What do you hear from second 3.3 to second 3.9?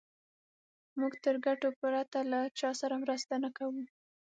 نه کوو.